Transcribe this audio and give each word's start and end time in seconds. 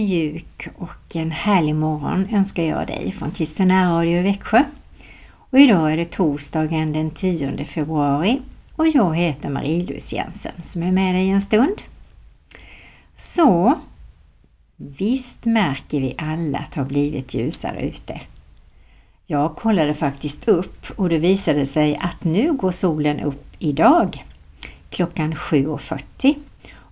mjuk 0.00 0.68
och 0.76 1.16
en 1.16 1.30
härlig 1.30 1.74
morgon 1.74 2.28
önskar 2.32 2.62
jag 2.62 2.86
dig 2.86 3.12
från 3.12 3.30
Kristina 3.30 3.92
Radio 3.92 4.18
i 4.18 4.22
Växjö. 4.22 4.64
Och 5.50 5.58
idag 5.58 5.92
är 5.92 5.96
det 5.96 6.10
torsdagen 6.10 6.92
den 6.92 7.10
10 7.10 7.64
februari 7.64 8.40
och 8.76 8.88
jag 8.88 9.16
heter 9.16 9.48
Marie-Louise 9.48 10.16
Jensen 10.16 10.52
som 10.62 10.82
är 10.82 10.92
med 10.92 11.14
dig 11.14 11.28
en 11.28 11.40
stund. 11.40 11.80
Så, 13.14 13.78
visst 14.76 15.44
märker 15.44 16.00
vi 16.00 16.14
alla 16.18 16.58
att 16.58 16.72
det 16.72 16.80
har 16.80 16.88
blivit 16.88 17.34
ljusare 17.34 17.80
ute. 17.80 18.20
Jag 19.26 19.56
kollade 19.56 19.94
faktiskt 19.94 20.48
upp 20.48 20.86
och 20.96 21.08
det 21.08 21.18
visade 21.18 21.66
sig 21.66 21.96
att 21.96 22.24
nu 22.24 22.52
går 22.52 22.70
solen 22.70 23.20
upp 23.20 23.44
idag 23.58 24.24
klockan 24.90 25.34
7.40 25.34 26.34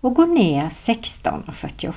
och 0.01 0.15
går 0.15 0.27
ner 0.27 0.65
16.48. 0.65 1.93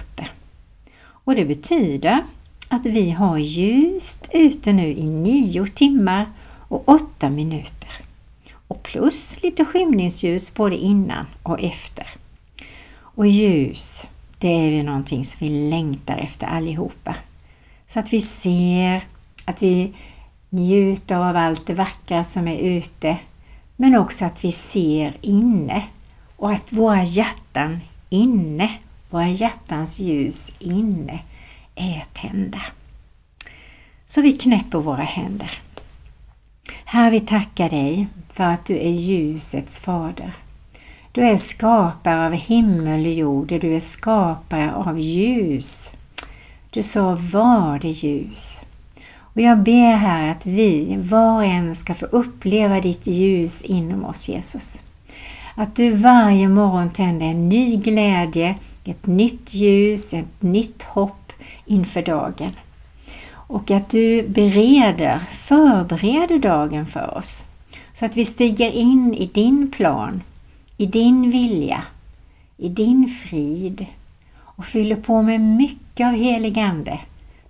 Och 1.31 1.38
det 1.38 1.45
betyder 1.45 2.23
att 2.70 2.85
vi 2.85 3.12
har 3.12 3.38
ljust 3.38 4.30
ute 4.34 4.73
nu 4.73 4.94
i 4.94 5.03
9 5.03 5.66
timmar 5.66 6.31
och 6.67 6.90
8 6.90 7.30
minuter. 7.30 7.90
Och 8.67 8.84
plus 8.84 9.44
lite 9.44 9.66
skymningsljus 9.66 10.54
både 10.54 10.76
innan 10.76 11.26
och 11.44 11.63
efter. 11.63 12.07
Och 12.98 13.27
ljus, 13.27 14.07
det 14.37 14.48
är 14.48 14.70
ju 14.70 14.84
någonting 14.84 15.26
som 15.26 15.48
vi 15.48 15.70
längtar 15.70 16.18
efter 16.18 16.48
allihopa. 16.48 17.15
Så 17.87 17.99
att 17.99 18.13
vi 18.13 18.21
ser, 18.21 19.04
att 19.46 19.62
vi 19.62 19.93
njuter 20.49 21.15
av 21.15 21.37
allt 21.37 21.68
det 21.68 21.74
vackra 21.74 22.24
som 22.24 22.48
är 22.48 22.57
ute, 22.57 23.18
men 23.76 23.96
också 23.96 24.26
att 24.26 24.43
vi 24.43 24.52
ser 24.52 25.18
inne 25.21 25.84
och 26.37 26.52
att 26.52 26.74
våra 26.74 27.04
hjärtan 27.04 27.79
inne, 28.09 28.71
våra 29.13 29.27
hjärtans 29.27 29.99
ljus 29.99 30.54
inne 30.59 31.20
är 31.76 32.05
tända. 32.13 32.62
Så 34.05 34.21
vi 34.21 34.34
knäpper 34.34 34.79
våra 34.79 35.03
händer. 35.03 35.51
Herre, 36.85 37.12
vi 37.12 37.20
tackar 37.20 37.70
dig 37.70 38.07
för 38.34 38.43
att 38.43 38.65
du 38.65 38.77
är 38.77 38.91
ljusets 38.91 39.79
fader. 39.79 40.34
Du 41.12 41.21
är 41.21 41.37
skapare 41.37 42.26
av 42.26 42.34
himmel 42.34 43.05
och 43.05 43.13
jord, 43.13 43.48
du 43.48 43.76
är 43.76 43.79
skapare 43.79 44.73
av 44.73 44.99
ljus. 44.99 45.91
Du 46.70 46.84
sa 46.84 47.18
var 47.34 47.79
det 47.79 47.90
ljus. 47.90 48.62
Och 49.20 49.41
jag 49.41 49.63
ber 49.63 49.96
här 49.96 50.31
att 50.31 50.46
vi, 50.46 50.98
var 50.98 51.35
och 51.35 51.46
en, 51.46 51.75
ska 51.75 51.93
få 51.93 52.05
uppleva 52.05 52.81
ditt 52.81 53.07
ljus 53.07 53.62
inom 53.62 54.05
oss, 54.05 54.29
Jesus. 54.29 54.84
Att 55.55 55.76
du 55.76 55.91
varje 55.91 56.48
morgon 56.48 56.90
tänder 56.90 57.26
en 57.26 57.49
ny 57.49 57.77
glädje, 57.77 58.55
ett 58.85 59.05
nytt 59.05 59.54
ljus, 59.54 60.13
ett 60.13 60.41
nytt 60.41 60.84
hopp 60.84 61.32
inför 61.66 62.02
dagen. 62.02 62.52
Och 63.34 63.71
att 63.71 63.90
du 63.90 64.28
bereder, 64.28 65.19
förbereder 65.31 66.40
dagen 66.40 66.85
för 66.85 67.18
oss. 67.18 67.46
Så 67.94 68.06
att 68.06 68.18
vi 68.18 68.25
stiger 68.25 68.72
in 68.72 69.13
i 69.13 69.25
din 69.25 69.72
plan, 69.72 70.24
i 70.78 70.85
din 70.85 71.31
vilja, 71.31 71.84
i 72.58 72.69
din 72.69 73.08
frid 73.08 73.86
och 74.40 74.66
fyller 74.66 74.96
på 74.96 75.22
med 75.22 75.41
mycket 75.41 76.08
av 76.08 76.13
helig 76.13 76.59
Ande, 76.59 77.00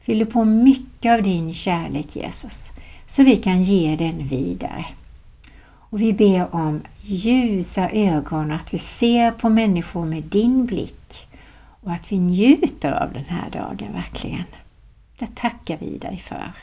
fyller 0.02 0.26
på 0.26 0.46
mycket 0.46 1.12
av 1.12 1.24
din 1.24 1.54
kärlek 1.54 2.16
Jesus, 2.16 2.72
så 3.08 3.24
vi 3.24 3.38
kan 3.38 3.64
ge 3.64 3.96
den 3.96 4.28
vidare. 4.28 4.86
Och 5.92 6.02
vi 6.02 6.14
ber 6.14 6.56
om 6.56 6.82
ljusa 7.02 7.90
ögon, 7.90 8.52
att 8.52 8.74
vi 8.74 8.78
ser 8.78 9.32
på 9.32 9.50
människor 9.50 10.06
med 10.06 10.24
din 10.24 10.66
blick 10.66 11.28
och 11.82 11.92
att 11.92 12.12
vi 12.12 12.20
njuter 12.20 12.92
av 12.92 13.14
den 13.14 13.26
här 13.26 13.50
dagen 13.50 13.94
verkligen. 13.94 14.46
Det 15.20 15.36
tackar 15.36 15.78
vi 15.78 15.98
dig 15.98 16.18
för. 16.18 16.54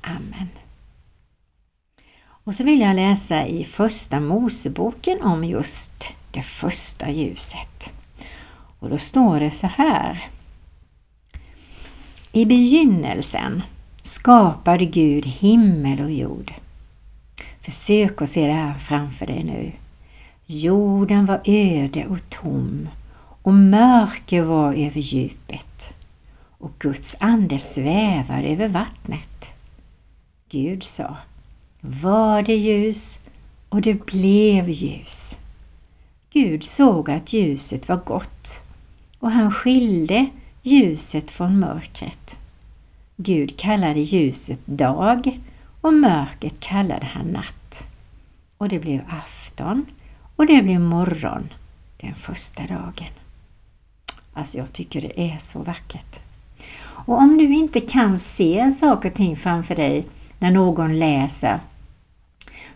Amen. 0.00 0.48
Och 2.44 2.54
så 2.54 2.64
vill 2.64 2.80
jag 2.80 2.96
läsa 2.96 3.46
i 3.46 3.64
Första 3.64 4.20
Moseboken 4.20 5.22
om 5.22 5.44
just 5.44 6.08
det 6.32 6.42
första 6.42 7.10
ljuset. 7.10 7.90
Och 8.78 8.90
då 8.90 8.98
står 8.98 9.40
det 9.40 9.50
så 9.50 9.66
här. 9.66 10.30
I 12.32 12.44
begynnelsen 12.44 13.62
skapade 14.02 14.84
Gud 14.84 15.26
himmel 15.26 16.00
och 16.00 16.10
jord. 16.10 16.52
Försök 17.62 18.22
att 18.22 18.28
se 18.28 18.46
det 18.46 18.52
här 18.52 18.74
framför 18.74 19.26
dig 19.26 19.44
nu. 19.44 19.72
Jorden 20.46 21.26
var 21.26 21.40
öde 21.44 22.06
och 22.06 22.30
tom 22.30 22.88
och 23.42 23.54
mörker 23.54 24.42
var 24.42 24.74
över 24.74 25.00
djupet 25.00 25.94
och 26.58 26.70
Guds 26.78 27.16
ande 27.20 27.58
svävade 27.58 28.48
över 28.48 28.68
vattnet. 28.68 29.52
Gud 30.50 30.82
sa, 30.82 31.16
var 31.80 32.42
det 32.42 32.54
ljus 32.56 33.20
och 33.68 33.82
det 33.82 34.06
blev 34.06 34.70
ljus. 34.70 35.38
Gud 36.32 36.64
såg 36.64 37.10
att 37.10 37.32
ljuset 37.32 37.88
var 37.88 37.96
gott 37.96 38.64
och 39.18 39.30
han 39.30 39.50
skilde 39.50 40.26
ljuset 40.62 41.30
från 41.30 41.58
mörkret. 41.58 42.38
Gud 43.16 43.58
kallade 43.58 44.00
ljuset 44.00 44.66
dag 44.66 45.40
och 45.82 45.94
mörkret 45.94 46.60
kallade 46.60 47.06
han 47.06 47.26
natt. 47.26 47.86
Och 48.58 48.68
det 48.68 48.78
blev 48.78 49.00
afton 49.08 49.86
och 50.36 50.46
det 50.46 50.62
blev 50.62 50.80
morgon 50.80 51.48
den 52.00 52.14
första 52.14 52.62
dagen. 52.66 53.12
Alltså 54.34 54.58
jag 54.58 54.72
tycker 54.72 55.00
det 55.00 55.20
är 55.20 55.38
så 55.38 55.62
vackert. 55.62 56.20
Och 57.06 57.18
om 57.18 57.38
du 57.38 57.54
inte 57.54 57.80
kan 57.80 58.18
se 58.18 58.70
saker 58.70 59.08
och 59.08 59.14
ting 59.14 59.36
framför 59.36 59.74
dig 59.74 60.06
när 60.38 60.50
någon 60.50 60.98
läser, 60.98 61.60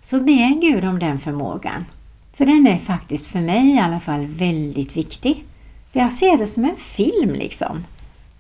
så 0.01 0.21
be 0.21 0.59
Gud 0.63 0.85
om 0.85 0.99
den 0.99 1.19
förmågan. 1.19 1.85
För 2.33 2.47
den 2.47 2.67
är 2.67 2.79
faktiskt 2.79 3.27
för 3.27 3.41
mig 3.41 3.75
i 3.75 3.79
alla 3.79 4.01
fall 4.01 4.27
väldigt 4.27 4.97
viktig. 4.97 5.45
Jag 5.93 6.13
ser 6.13 6.39
det 6.39 6.47
som 6.47 6.65
en 6.65 6.77
film 6.77 7.33
liksom, 7.33 7.85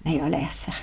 när 0.02 0.18
jag 0.18 0.30
läser. 0.30 0.74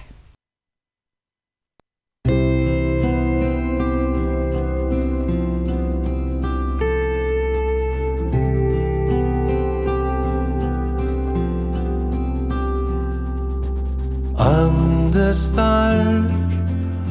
Ande 14.44 15.34
stark 15.34 16.52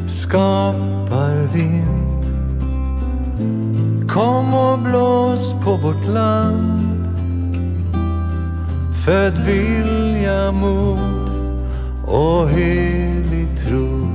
skapar 0.07 1.53
vind. 1.53 2.25
Kom 4.09 4.55
och 4.55 4.79
blås 4.79 5.55
på 5.65 5.77
vårt 5.77 6.07
land. 6.07 7.07
Föd 9.05 9.39
vilja, 9.39 10.53
mod 10.53 11.31
och 12.05 12.49
helig 12.49 13.59
tro 13.59 14.09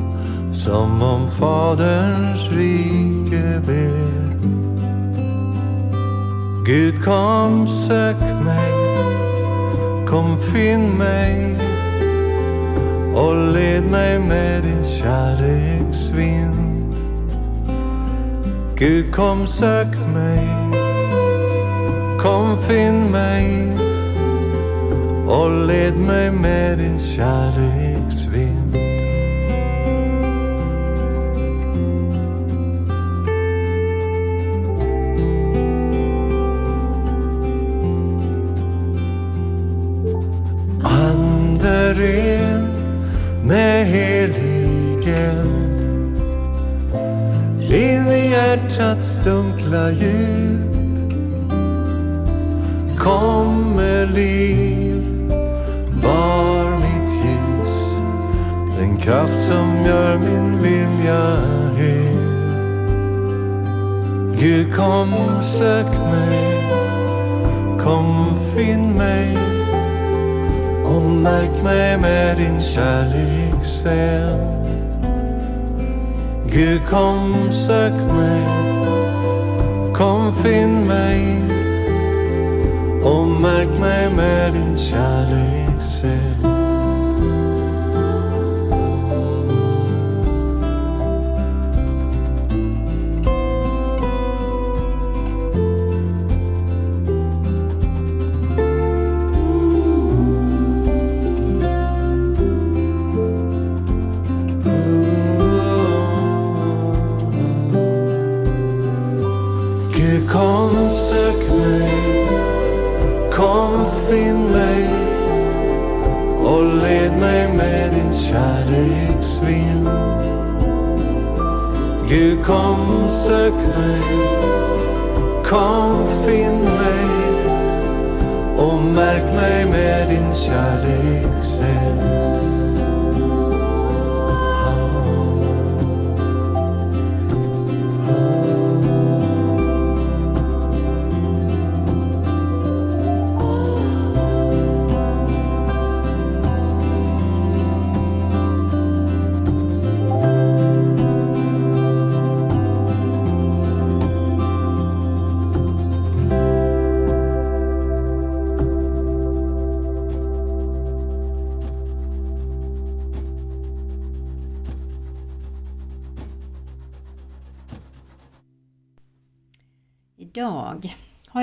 som 0.53 1.01
om 1.01 1.27
Faderns 1.27 2.51
rike 2.51 3.61
ber. 3.65 4.37
Gud 6.65 7.03
kom 7.03 7.67
sök 7.67 8.21
mig, 8.45 8.73
kom 10.07 10.37
finn 10.37 10.97
mig 10.97 11.66
och 13.17 13.53
led 13.53 13.83
mig 13.83 14.19
med 14.19 14.63
din 14.63 14.83
kärleksvind. 14.83 16.95
Gud 18.75 19.15
kom 19.15 19.47
sök 19.47 19.87
mig, 20.13 20.47
kom 22.19 22.57
finn 22.57 23.11
mig 23.11 23.67
och 25.27 25.67
led 25.67 25.97
mig 25.97 26.31
med 26.31 26.77
din 26.77 26.99
kärleksvind. 26.99 27.86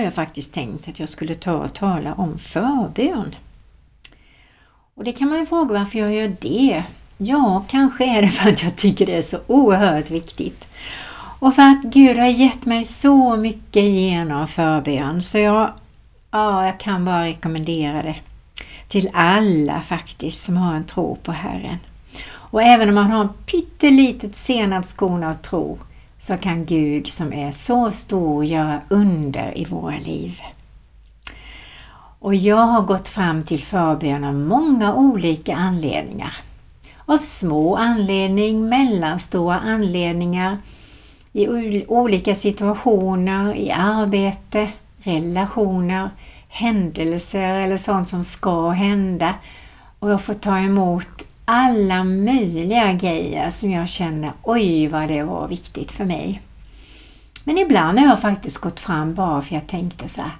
Jag 0.05 0.15
faktiskt 0.15 0.55
tänkt 0.55 0.89
att 0.89 1.01
jag 1.01 1.09
skulle 1.09 1.35
ta 1.35 1.53
och 1.53 1.75
tala 1.75 2.15
om 2.15 2.39
förbön. 2.39 3.35
Och 4.95 5.05
det 5.05 5.13
kan 5.13 5.29
man 5.29 5.39
ju 5.39 5.47
fråga 5.47 5.79
varför 5.79 5.99
jag 5.99 6.15
gör 6.15 6.37
det. 6.41 6.85
Ja, 7.19 7.65
kanske 7.69 8.19
är 8.19 8.23
det 8.23 8.29
för 8.29 8.51
att 8.51 8.63
jag 8.63 8.77
tycker 8.77 9.07
det 9.07 9.17
är 9.17 9.23
så 9.23 9.39
oerhört 9.47 10.11
viktigt. 10.11 10.69
Och 11.39 11.55
för 11.55 11.63
att 11.63 11.83
Gud 11.83 12.19
har 12.19 12.27
gett 12.27 12.65
mig 12.65 12.85
så 12.85 13.37
mycket 13.37 13.85
genom 13.85 14.49
förbön 14.49 15.23
så 15.23 15.39
jag, 15.39 15.73
ja, 16.31 16.67
jag 16.67 16.81
kan 16.81 17.05
bara 17.05 17.25
rekommendera 17.25 18.03
det 18.03 18.17
till 18.89 19.11
alla 19.13 19.83
faktiskt 19.83 20.43
som 20.43 20.57
har 20.57 20.75
en 20.75 20.85
tro 20.85 21.17
på 21.23 21.33
Herren. 21.33 21.79
Och 22.27 22.63
även 22.63 22.89
om 22.89 22.95
man 22.95 23.11
har 23.11 23.21
en 23.21 23.33
pyttelitet 23.47 24.35
senapskorn 24.35 25.25
av 25.25 25.35
tro 25.35 25.79
så 26.27 26.37
kan 26.37 26.65
Gud 26.65 27.13
som 27.13 27.33
är 27.33 27.51
så 27.51 27.91
stor 27.91 28.45
göra 28.45 28.81
under 28.89 29.59
i 29.59 29.65
våra 29.65 29.99
liv. 29.99 30.41
Och 32.19 32.35
jag 32.35 32.57
har 32.67 32.83
gått 32.83 33.09
fram 33.09 33.45
till 33.45 33.63
förbön 33.63 34.25
av 34.25 34.35
många 34.35 34.95
olika 34.95 35.57
anledningar. 35.57 36.37
Av 37.07 37.19
små 37.19 37.77
anledningar, 37.77 38.69
mellanstora 38.69 39.59
anledningar, 39.61 40.59
i 41.33 41.85
olika 41.89 42.35
situationer, 42.35 43.55
i 43.57 43.71
arbete, 43.71 44.69
relationer, 45.03 46.11
händelser 46.49 47.59
eller 47.59 47.77
sånt 47.77 48.09
som 48.09 48.25
ska 48.25 48.69
hända. 48.71 49.35
Och 49.99 50.11
jag 50.11 50.23
får 50.23 50.35
ta 50.35 50.59
emot 50.59 51.14
alla 51.45 52.05
möjliga 52.05 52.93
grejer 52.93 53.51
som 53.51 53.71
jag 53.71 53.89
känner, 53.89 54.33
oj 54.43 54.87
vad 54.87 55.09
det 55.09 55.23
var 55.23 55.49
viktigt 55.49 55.93
för 55.93 56.05
mig. 56.05 56.41
Men 57.45 57.59
ibland 57.59 57.99
har 57.99 58.07
jag 58.07 58.21
faktiskt 58.21 58.59
gått 58.59 58.81
fram 58.81 59.15
bara 59.15 59.43
för 59.43 59.55
jag 59.55 59.67
tänkte 59.67 60.09
så 60.09 60.23
här, 60.23 60.31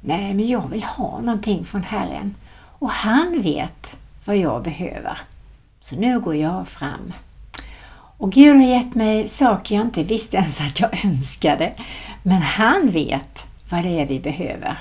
nej 0.00 0.34
men 0.34 0.48
jag 0.48 0.68
vill 0.68 0.82
ha 0.82 1.20
någonting 1.20 1.64
från 1.64 1.82
Herren 1.82 2.34
och 2.78 2.90
han 2.90 3.42
vet 3.42 3.98
vad 4.24 4.36
jag 4.36 4.62
behöver. 4.62 5.18
Så 5.80 5.96
nu 5.96 6.20
går 6.20 6.36
jag 6.36 6.68
fram. 6.68 7.12
Och 8.18 8.32
Gud 8.32 8.56
har 8.56 8.64
gett 8.64 8.94
mig 8.94 9.28
saker 9.28 9.74
jag 9.74 9.84
inte 9.84 10.02
visste 10.02 10.36
ens 10.36 10.60
att 10.60 10.80
jag 10.80 11.04
önskade. 11.04 11.72
Men 12.22 12.42
han 12.42 12.90
vet 12.90 13.46
vad 13.70 13.82
det 13.82 14.00
är 14.00 14.06
vi 14.06 14.20
behöver. 14.20 14.78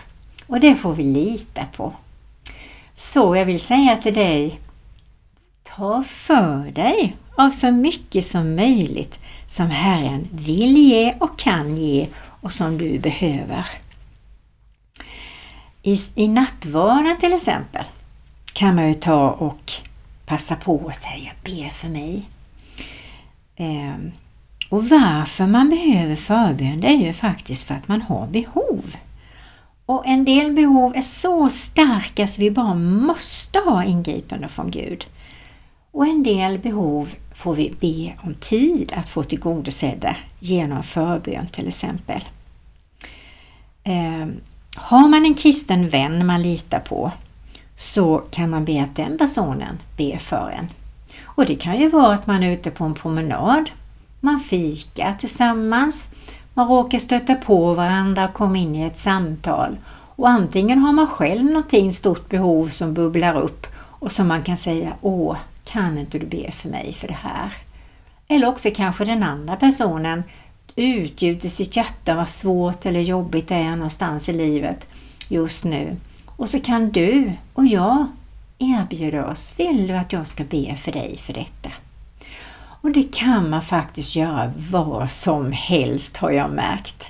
Och 0.48 0.60
det 0.60 0.76
får 0.76 0.94
vi 0.94 1.04
lita 1.04 1.66
på. 1.76 1.94
Så 2.94 3.36
jag 3.36 3.46
vill 3.46 3.60
säga 3.60 3.98
till 3.98 4.14
dig, 4.14 4.60
ta 5.75 6.04
för 6.04 6.71
dig 6.71 7.16
av 7.36 7.50
så 7.50 7.71
mycket 7.71 8.25
som 8.25 8.56
möjligt 8.56 9.19
som 9.48 9.69
Herren 9.69 10.27
vill 10.31 10.77
ge 10.77 11.13
och 11.19 11.39
kan 11.39 11.77
ge 11.77 12.07
och 12.42 12.54
som 12.54 12.77
du 12.77 13.00
behöver. 13.00 13.66
I, 15.83 15.95
i 16.16 16.28
nattvarden 16.28 17.18
till 17.19 17.33
exempel 17.33 17.83
kan 18.54 18.76
man 18.76 18.88
ju 18.88 18.94
ta 18.94 19.30
och 19.30 19.71
passa 20.26 20.56
på 20.56 20.88
att 20.88 20.95
säga 20.95 21.31
be 21.44 21.69
för 21.69 21.88
mig. 21.88 22.30
Eh, 23.56 24.11
och 24.69 24.90
varför 24.90 25.47
man 25.47 25.69
behöver 25.69 26.16
förbön 26.16 26.81
det 26.81 26.88
är 26.88 26.97
ju 26.97 27.14
faktiskt 27.14 27.68
för 27.68 27.76
att 27.76 27.88
man 27.88 28.02
har 28.02 28.28
behov. 28.28 28.95
Och 29.85 30.07
en 30.07 30.26
del 30.26 30.52
behov 30.52 30.95
är 30.95 31.02
så 31.02 31.49
starka 31.49 32.28
så 32.28 32.42
vi 32.42 32.52
bara 32.52 32.73
måste 32.73 33.59
ha 33.59 33.83
ingripande 33.83 34.47
från 34.47 34.71
Gud. 34.71 35.06
Och 36.00 36.06
en 36.06 36.24
del 36.24 36.60
behov 36.60 37.14
får 37.34 37.54
vi 37.54 37.74
be 37.80 38.28
om 38.28 38.36
tid 38.36 38.94
att 38.96 39.10
få 39.10 39.24
tillgodosedda 39.24 40.16
genom 40.40 40.84
förbön 40.84 41.48
till 41.48 41.68
exempel. 41.68 42.22
Eh, 43.84 44.28
har 44.76 45.08
man 45.08 45.26
en 45.26 45.34
kristen 45.34 45.90
vän 45.90 46.26
man 46.26 46.42
litar 46.42 46.80
på 46.80 47.12
så 47.78 48.18
kan 48.32 48.50
man 48.50 48.66
be 48.66 48.84
att 48.84 48.96
den 48.96 49.18
personen 49.18 49.80
ber 49.98 50.18
för 50.18 50.50
en. 50.50 50.68
Och 51.24 51.46
det 51.46 51.56
kan 51.56 51.80
ju 51.80 51.90
vara 51.90 52.14
att 52.14 52.28
man 52.28 52.44
är 52.44 52.52
ute 52.52 52.72
på 52.72 52.84
en 52.84 52.94
promenad, 52.94 53.70
man 54.20 54.40
fikar 54.40 55.14
tillsammans, 55.14 56.12
man 56.54 56.68
råkar 56.68 57.00
stöta 57.00 57.36
på 57.36 57.74
varandra 57.74 58.26
och 58.26 58.34
komma 58.34 58.58
in 58.58 58.76
i 58.76 58.84
ett 58.84 59.00
samtal 59.00 59.78
och 60.16 60.30
antingen 60.30 60.80
har 60.80 60.94
man 60.94 61.08
själv 61.08 61.44
någonting 61.44 61.92
stort 61.92 62.30
behov 62.30 62.68
som 62.68 62.94
bubblar 62.94 63.42
upp 63.42 63.68
och 63.76 64.12
som 64.12 64.28
man 64.28 64.44
kan 64.44 64.58
säga 64.58 64.94
Åh, 65.02 65.38
kan 65.71 65.97
inte 65.97 66.19
du 66.19 66.26
be 66.26 66.52
för 66.52 66.69
mig 66.69 66.94
för 66.94 67.07
det 67.07 67.18
här? 67.21 67.54
Eller 68.28 68.47
också 68.47 68.69
kanske 68.76 69.06
den 69.06 69.23
andra 69.23 69.56
personen 69.56 70.23
utgjuter 70.76 71.49
sitt 71.49 71.76
hjärta 71.76 72.16
vad 72.16 72.30
svårt 72.30 72.85
eller 72.85 72.99
jobbigt 72.99 73.47
det 73.47 73.56
är 73.56 73.76
någonstans 73.76 74.30
i 74.30 74.33
livet 74.33 74.88
just 75.28 75.66
nu. 75.66 75.97
Och 76.26 76.49
så 76.49 76.59
kan 76.59 76.92
du 76.92 77.33
och 77.54 77.66
jag 77.66 78.07
erbjuda 78.59 79.28
oss, 79.28 79.54
vill 79.57 79.88
du 79.88 79.94
att 79.94 80.14
jag 80.14 80.28
ska 80.28 80.44
be 80.44 80.76
för 80.76 80.92
dig 80.92 81.18
för 81.18 81.33
detta? 81.33 81.69
Och 82.81 82.92
det 82.92 83.16
kan 83.16 83.49
man 83.49 83.61
faktiskt 83.61 84.16
göra 84.16 84.52
var 84.71 85.07
som 85.07 85.52
helst 85.52 86.18
har 86.18 86.31
jag 86.31 86.52
märkt. 86.52 87.07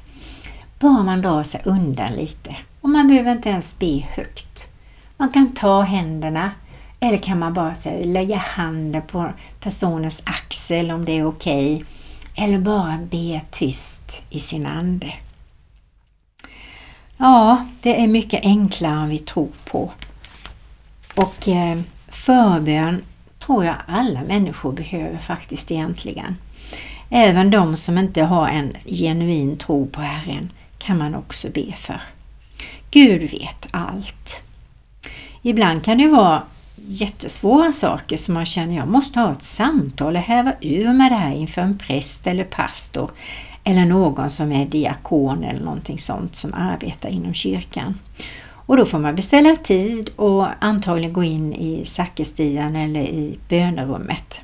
Bara 0.80 1.04
man 1.04 1.22
drar 1.22 1.44
sig 1.44 1.62
undan 1.66 2.14
lite. 2.14 2.56
Och 2.82 2.90
man 2.90 3.08
behöver 3.08 3.32
inte 3.32 3.50
ens 3.50 3.80
be 3.80 4.06
högt. 4.16 4.74
Man 5.18 5.30
kan 5.30 5.54
ta 5.54 5.82
händerna 5.82 6.52
eller 7.00 7.18
kan 7.18 7.40
man 7.40 7.54
bara 7.54 7.76
säga, 7.76 8.06
lägga 8.06 8.38
handen 8.38 9.02
på 9.02 9.32
personens 9.60 10.24
axel 10.26 10.92
om 10.92 11.06
det 11.06 11.12
är 11.18 11.28
okej. 11.28 11.76
Okay, 11.76 11.86
eller 12.46 12.60
bara 12.60 13.00
be 13.12 13.42
tyst 13.52 14.24
i 14.30 14.40
sin 14.40 14.66
ande. 14.66 15.14
Ja, 17.18 17.66
det 17.82 18.02
är 18.02 18.08
mycket 18.08 18.46
enklare 18.46 19.02
än 19.02 19.10
vi 19.10 19.20
tror 19.20 19.50
på. 19.72 19.92
Och 21.16 21.48
eh, 21.48 21.80
förbön 22.08 23.02
tror 23.40 23.66
jag 23.66 23.76
alla 23.88 24.24
människor 24.24 24.72
behöver 24.72 25.18
faktiskt 25.18 25.72
egentligen. 25.72 26.36
Även 27.10 27.52
de 27.52 27.76
som 27.76 27.98
inte 27.98 28.24
har 28.24 28.48
en 28.48 28.74
genuin 28.86 29.58
tro 29.58 29.88
på 29.88 30.02
Herren 30.02 30.52
kan 30.78 30.98
man 30.98 31.16
också 31.16 31.50
be 31.50 31.74
för. 31.76 32.02
Gud 32.92 33.22
vet 33.22 33.68
allt. 33.72 34.42
Ibland 35.42 35.84
kan 35.84 35.98
det 35.98 36.08
vara 36.08 36.44
jättesvåra 36.88 37.72
saker 37.72 38.18
som 38.18 38.34
man 38.34 38.46
känner 38.46 38.76
jag 38.76 38.88
måste 38.88 39.20
ha 39.20 39.32
ett 39.32 39.44
samtal 39.44 40.16
och 40.16 40.22
häva 40.22 40.54
ur 40.62 40.94
med 40.94 41.12
det 41.12 41.16
här 41.16 41.34
inför 41.34 41.62
en 41.62 41.78
präst 41.78 42.28
eller 42.28 42.44
pastor 42.44 43.12
eller 43.64 43.86
någon 43.86 44.30
som 44.30 44.52
är 44.52 44.66
diakon 44.66 45.44
eller 45.44 45.62
någonting 45.62 46.00
sånt 46.00 46.36
som 46.36 46.54
arbetar 46.54 47.10
inom 47.10 47.34
kyrkan. 47.34 48.00
Och 48.70 48.78
då 48.78 48.86
får 48.86 49.00
man 49.00 49.16
beställa 49.16 49.56
tid 49.56 50.10
och 50.16 50.48
antagligen 50.60 51.14
gå 51.14 51.24
in 51.24 51.54
i 51.54 51.86
sakristian 51.86 52.76
eller 52.76 53.02
i 53.02 53.40
bönerummet. 53.50 54.42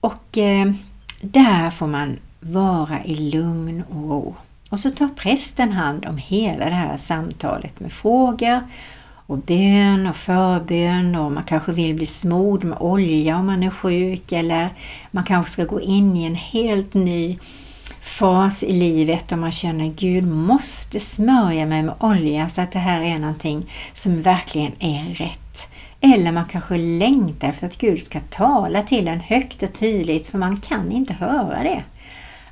Och 0.00 0.38
eh, 0.38 0.72
där 1.20 1.70
får 1.70 1.86
man 1.86 2.18
vara 2.40 3.04
i 3.04 3.14
lugn 3.14 3.84
och 3.90 4.08
ro. 4.08 4.34
Och 4.70 4.80
så 4.80 4.90
tar 4.90 5.08
prästen 5.08 5.72
hand 5.72 6.06
om 6.06 6.16
hela 6.18 6.64
det 6.64 6.74
här 6.74 6.96
samtalet 6.96 7.80
med 7.80 7.92
frågor 7.92 8.60
och 9.28 9.38
bön 9.38 10.06
och 10.06 10.16
förbön 10.16 11.16
och 11.16 11.32
man 11.32 11.44
kanske 11.44 11.72
vill 11.72 11.94
bli 11.94 12.06
smord 12.06 12.64
med 12.64 12.78
olja 12.78 13.36
om 13.36 13.46
man 13.46 13.62
är 13.62 13.70
sjuk 13.70 14.32
eller 14.32 14.74
man 15.10 15.24
kanske 15.24 15.52
ska 15.52 15.64
gå 15.64 15.80
in 15.80 16.16
i 16.16 16.24
en 16.24 16.34
helt 16.34 16.94
ny 16.94 17.38
fas 18.00 18.62
i 18.62 18.72
livet 18.72 19.32
och 19.32 19.38
man 19.38 19.52
känner 19.52 19.86
Gud 19.86 20.26
måste 20.26 21.00
smörja 21.00 21.66
mig 21.66 21.82
med 21.82 21.94
olja 22.00 22.48
så 22.48 22.60
att 22.60 22.72
det 22.72 22.78
här 22.78 23.02
är 23.02 23.18
någonting 23.18 23.70
som 23.92 24.22
verkligen 24.22 24.72
är 24.78 25.14
rätt. 25.14 25.70
Eller 26.00 26.32
man 26.32 26.46
kanske 26.46 26.78
längtar 26.78 27.48
efter 27.48 27.66
att 27.66 27.78
Gud 27.78 28.02
ska 28.02 28.20
tala 28.20 28.82
till 28.82 29.08
en 29.08 29.20
högt 29.20 29.62
och 29.62 29.72
tydligt 29.72 30.26
för 30.26 30.38
man 30.38 30.60
kan 30.60 30.92
inte 30.92 31.12
höra 31.12 31.62
det. 31.62 31.82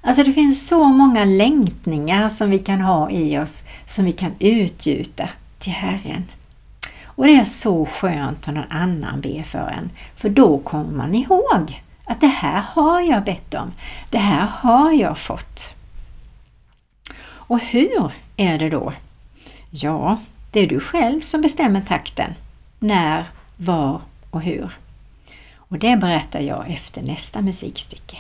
Alltså 0.01 0.23
det 0.23 0.33
finns 0.33 0.69
så 0.69 0.85
många 0.85 1.25
längtningar 1.25 2.29
som 2.29 2.51
vi 2.51 2.59
kan 2.59 2.81
ha 2.81 3.11
i 3.11 3.39
oss 3.39 3.69
som 3.87 4.05
vi 4.05 4.13
kan 4.13 4.33
utgjuta 4.39 5.29
till 5.59 5.73
Herren. 5.73 6.25
Och 7.17 7.25
det 7.25 7.37
är 7.37 7.45
så 7.45 7.87
skönt 7.87 8.49
om 8.49 8.55
någon 8.55 8.71
annan 8.71 9.21
ber 9.21 9.43
för 9.43 9.69
en, 9.69 9.91
för 10.17 10.29
då 10.29 10.59
kommer 10.59 10.93
man 10.93 11.15
ihåg 11.15 11.83
att 12.05 12.21
det 12.21 12.27
här 12.27 12.61
har 12.61 13.01
jag 13.01 13.25
bett 13.25 13.55
om, 13.55 13.73
det 14.11 14.19
här 14.19 14.47
har 14.47 14.93
jag 14.93 15.19
fått. 15.19 15.75
Och 17.23 17.61
hur 17.61 18.13
är 18.37 18.59
det 18.59 18.71
då? 18.71 18.93
Ja, 19.71 20.19
det 20.51 20.61
är 20.61 20.67
du 20.67 20.81
själv 20.81 21.21
som 21.21 21.41
bestämmer 21.41 21.81
takten, 21.81 22.35
när, 22.79 23.25
var 23.57 24.01
och 24.31 24.43
hur. 24.43 24.71
Och 25.57 25.79
det 25.79 25.97
berättar 25.97 26.41
jag 26.41 26.71
efter 26.71 27.03
nästa 27.03 27.41
musikstycke. 27.41 28.17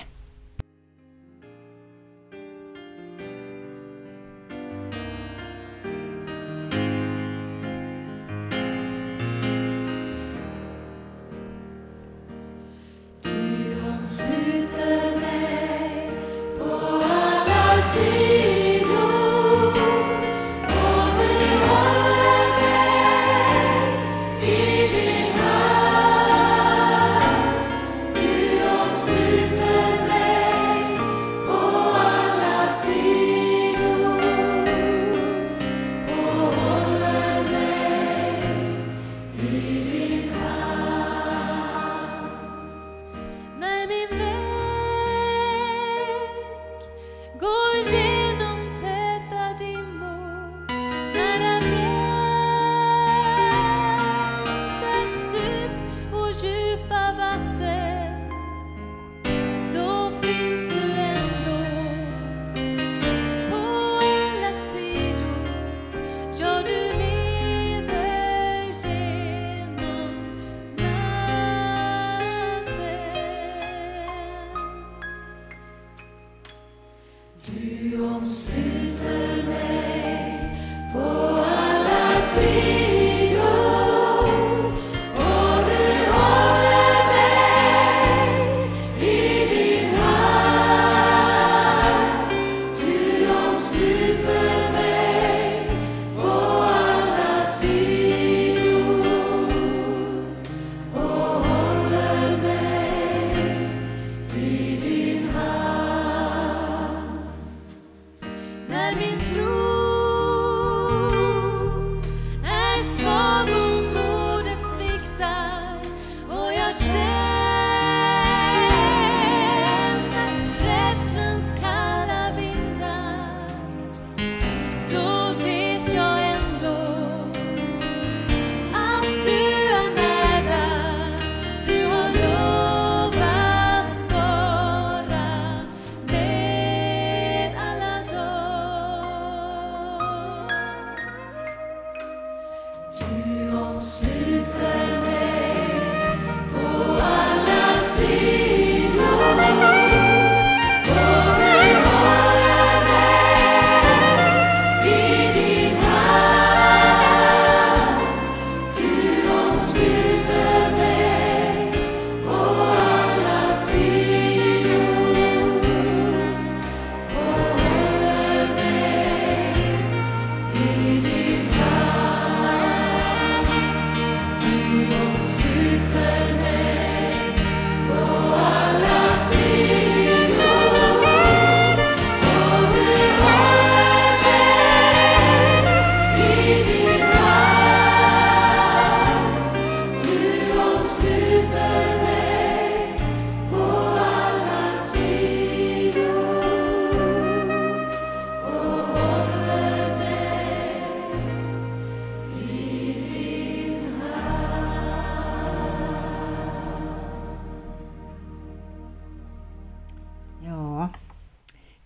Nuanslı 143.15 144.16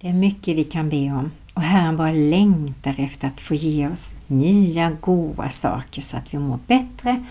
Det 0.03 0.09
är 0.09 0.13
mycket 0.13 0.57
vi 0.57 0.65
kan 0.65 0.89
be 0.89 1.11
om 1.11 1.31
och 1.55 1.63
Herren 1.63 1.97
bara 1.97 2.13
längtar 2.13 2.95
efter 2.99 3.29
att 3.29 3.41
få 3.41 3.55
ge 3.55 3.89
oss 3.89 4.19
nya 4.27 4.91
goda 4.91 5.51
saker 5.51 6.03
så 6.03 6.17
att 6.17 6.35
vi 6.35 6.39
mår 6.39 6.59
bättre 6.67 7.25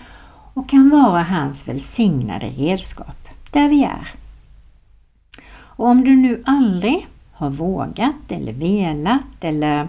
och 0.54 0.68
kan 0.68 0.90
vara 0.90 1.22
hans 1.22 1.68
välsignade 1.68 2.46
redskap 2.46 3.28
där 3.50 3.68
vi 3.68 3.84
är. 3.84 4.14
Och 5.52 5.86
om 5.86 6.04
du 6.04 6.16
nu 6.16 6.42
aldrig 6.46 7.06
har 7.32 7.50
vågat 7.50 8.32
eller 8.32 8.52
velat 8.52 9.44
eller 9.44 9.88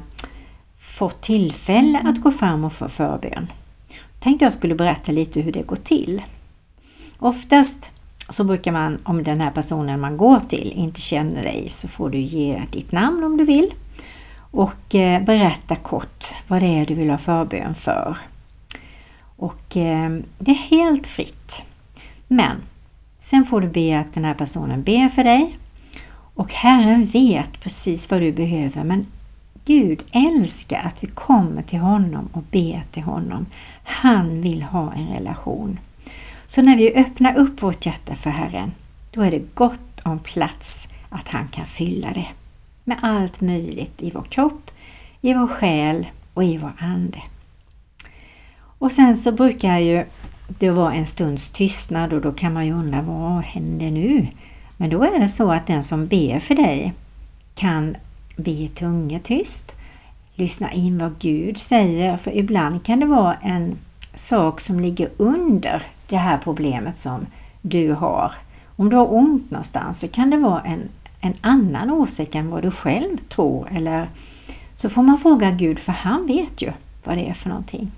fått 0.78 1.22
tillfälle 1.22 2.00
att 2.00 2.22
gå 2.22 2.32
fram 2.32 2.64
och 2.64 2.74
få 2.74 2.90
förbön 2.90 3.48
tänkte 4.20 4.46
jag 4.46 4.54
skulle 4.54 4.76
berätta 4.76 5.12
lite 5.12 5.42
hur 5.42 5.52
det 5.52 5.68
går 5.68 5.76
till. 5.76 6.22
Oftast 7.20 7.92
så 8.30 8.44
brukar 8.44 8.72
man, 8.72 9.00
om 9.04 9.24
den 9.24 9.42
här 9.42 9.52
personen 9.52 10.00
man 10.00 10.18
går 10.18 10.40
till 10.40 10.74
inte 10.76 11.02
känner 11.02 11.44
dig, 11.44 11.66
så 11.70 11.88
får 11.88 12.10
du 12.10 12.18
ge 12.18 12.62
ditt 12.72 12.92
namn 12.92 13.24
om 13.24 13.38
du 13.38 13.46
vill 13.46 13.74
och 14.52 14.96
eh, 14.96 15.24
berätta 15.24 15.76
kort 15.76 16.26
vad 16.48 16.62
det 16.62 16.68
är 16.68 16.86
du 16.86 16.94
vill 16.94 17.10
ha 17.10 17.18
förbön 17.18 17.76
för. 17.76 18.18
Och 19.38 19.78
eh, 19.78 20.10
det 20.38 20.52
är 20.52 20.70
helt 20.70 21.08
fritt. 21.08 21.64
Men 22.28 22.58
sen 23.18 23.46
får 23.46 23.62
du 23.62 23.68
be 23.68 24.00
att 24.00 24.14
den 24.14 24.26
här 24.26 24.34
personen 24.34 24.84
ber 24.84 25.10
för 25.10 25.24
dig 25.24 25.58
och 26.36 26.54
Herren 26.54 27.06
vet 27.06 27.60
precis 27.60 28.12
vad 28.12 28.22
du 28.22 28.32
behöver 28.32 28.84
men 28.84 29.06
Gud 29.66 30.04
älskar 30.12 30.82
att 30.86 31.04
vi 31.04 31.08
kommer 31.08 31.62
till 31.62 31.80
honom 31.80 32.30
och 32.34 32.44
ber 32.52 32.82
till 32.92 33.04
honom. 33.04 33.46
Han 33.84 34.42
vill 34.42 34.64
ha 34.64 34.94
en 34.94 35.08
relation. 35.08 35.80
Så 36.52 36.62
när 36.62 36.78
vi 36.78 36.94
öppnar 36.94 37.38
upp 37.38 37.64
vårt 37.64 37.86
hjärta 37.86 38.16
för 38.16 38.30
Herren, 38.30 38.72
då 39.12 39.22
är 39.22 39.32
det 39.32 39.56
gott 39.56 40.02
om 40.04 40.20
plats 40.20 40.88
att 41.10 41.28
han 41.28 41.48
kan 41.48 41.66
fylla 41.66 42.14
det 42.14 42.28
med 42.84 42.98
allt 43.02 43.42
möjligt 43.42 44.02
i 44.02 44.12
vår 44.12 44.24
kropp, 44.24 44.72
i 45.22 45.34
vår 45.34 45.48
själ 45.48 46.08
och 46.34 46.44
i 46.44 46.58
vår 46.58 46.72
ande. 46.80 47.22
Och 48.78 48.92
sen 48.92 49.16
så 49.16 49.32
brukar 49.32 49.80
ju 49.80 50.06
det 50.48 50.70
vara 50.70 50.94
en 50.94 51.06
stunds 51.06 51.50
tystnad 51.50 52.14
och 52.14 52.22
då 52.22 52.32
kan 52.32 52.54
man 52.54 52.66
ju 52.66 52.74
undra 52.74 53.02
vad 53.02 53.44
händer 53.44 53.92
nu? 53.92 54.28
Men 54.78 54.90
då 54.90 55.04
är 55.04 55.20
det 55.20 55.28
så 55.28 55.52
att 55.52 55.68
den 55.68 55.84
som 55.84 56.08
ber 56.08 56.40
för 56.40 56.56
dig 56.56 56.94
kan 57.56 57.96
be 58.38 58.68
tungetyst, 58.68 59.76
lyssna 60.36 60.72
in 60.72 60.98
vad 60.98 61.20
Gud 61.20 61.58
säger, 61.58 62.18
för 62.18 62.38
ibland 62.38 62.84
kan 62.86 63.00
det 63.00 63.06
vara 63.06 63.34
en 63.34 63.78
sak 64.14 64.60
som 64.60 64.80
ligger 64.80 65.10
under 65.18 65.84
det 66.12 66.18
här 66.18 66.38
problemet 66.38 66.98
som 66.98 67.26
du 67.62 67.94
har. 67.94 68.32
Om 68.76 68.90
du 68.90 68.96
har 68.96 69.14
ont 69.14 69.52
någonstans 69.52 70.00
så 70.00 70.08
kan 70.08 70.30
det 70.30 70.38
vara 70.38 70.62
en, 70.62 70.90
en 71.22 71.34
annan 71.42 71.92
åsikt 71.92 72.36
än 72.36 72.50
vad 72.50 72.62
du 72.62 72.72
själv 72.72 73.18
tror 73.18 73.68
eller 73.72 74.10
så 74.76 74.90
får 74.90 75.04
man 75.04 75.18
fråga 75.18 75.52
Gud 75.52 75.80
för 75.80 75.92
han 75.92 76.28
vet 76.28 76.62
ju 76.62 76.72
vad 77.04 77.18
det 77.18 77.30
är 77.30 77.34
för 77.34 77.50
någonting. 77.50 77.92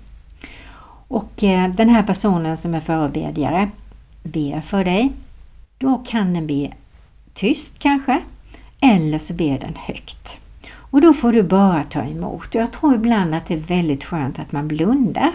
Och 1.08 1.44
eh, 1.44 1.70
den 1.70 1.88
här 1.88 2.02
personen 2.02 2.56
som 2.56 2.74
är 2.74 2.80
förebedjare 2.80 3.70
ber 4.22 4.60
för 4.60 4.84
dig. 4.84 5.12
Då 5.78 6.02
kan 6.06 6.34
den 6.34 6.46
be 6.46 6.72
tyst 7.34 7.78
kanske 7.78 8.20
eller 8.80 9.18
så 9.18 9.34
ber 9.34 9.58
den 9.58 9.74
högt. 9.76 10.38
Och 10.74 11.00
då 11.00 11.12
får 11.12 11.32
du 11.32 11.42
bara 11.42 11.84
ta 11.84 12.02
emot. 12.02 12.54
Jag 12.54 12.72
tror 12.72 12.94
ibland 12.94 13.34
att 13.34 13.46
det 13.46 13.54
är 13.54 13.58
väldigt 13.58 14.04
skönt 14.04 14.38
att 14.38 14.52
man 14.52 14.68
blundar. 14.68 15.32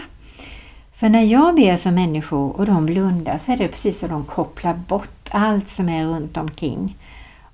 För 1.00 1.08
när 1.08 1.22
jag 1.22 1.54
ber 1.54 1.76
för 1.76 1.90
människor 1.90 2.56
och 2.56 2.66
de 2.66 2.86
blundar 2.86 3.38
så 3.38 3.52
är 3.52 3.56
det 3.56 3.68
precis 3.68 3.98
som 3.98 4.08
de 4.08 4.24
kopplar 4.24 4.74
bort 4.74 5.28
allt 5.30 5.68
som 5.68 5.88
är 5.88 6.04
runt 6.04 6.36
omkring. 6.36 6.96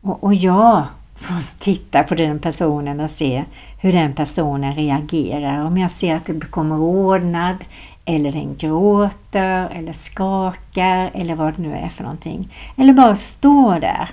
Och, 0.03 0.25
och 0.25 0.35
jag 0.35 0.83
får 1.15 1.61
titta 1.61 2.03
på 2.03 2.15
den 2.15 2.39
personen 2.39 3.01
och 3.01 3.11
se 3.11 3.45
hur 3.81 3.93
den 3.93 4.15
personen 4.15 4.75
reagerar. 4.75 5.65
Om 5.65 5.79
jag 5.79 5.91
ser 5.91 6.15
att 6.15 6.27
det 6.27 6.41
kommer 6.51 6.79
ordnad 6.81 7.57
eller 8.05 8.33
den 8.33 8.57
gråter 8.57 9.69
eller 9.69 9.93
skakar 9.93 11.11
eller 11.15 11.35
vad 11.35 11.57
det 11.57 11.63
nu 11.63 11.77
är 11.77 11.89
för 11.89 12.03
någonting. 12.03 12.53
Eller 12.77 12.93
bara 12.93 13.15
står 13.15 13.81
där. 13.81 14.09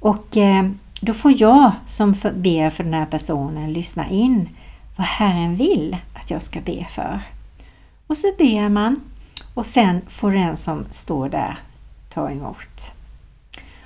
Och 0.00 0.36
eh, 0.36 0.68
då 1.00 1.14
får 1.14 1.32
jag 1.36 1.72
som 1.86 2.12
ber 2.34 2.70
för 2.70 2.84
den 2.84 2.94
här 2.94 3.06
personen 3.06 3.72
lyssna 3.72 4.08
in 4.08 4.48
vad 4.96 5.06
Herren 5.06 5.56
vill 5.56 5.96
att 6.14 6.30
jag 6.30 6.42
ska 6.42 6.60
be 6.60 6.86
för. 6.88 7.20
Och 8.12 8.18
så 8.18 8.32
ber 8.38 8.68
man 8.68 9.00
och 9.54 9.66
sen 9.66 10.00
får 10.08 10.30
den 10.30 10.56
som 10.56 10.84
står 10.90 11.28
där 11.28 11.58
ta 12.14 12.30
emot. 12.30 12.92